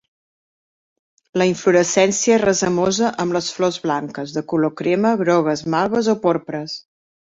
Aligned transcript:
La 1.41 1.47
inflorescència 1.49 2.35
és 2.39 2.43
racemosa 2.45 3.13
amb 3.27 3.39
les 3.39 3.53
flors 3.59 3.79
blanques, 3.87 4.37
de 4.41 4.47
color 4.55 4.77
crema, 4.85 5.17
grogues, 5.25 5.67
malves 5.79 6.15
o 6.19 6.23
porpres. 6.29 6.81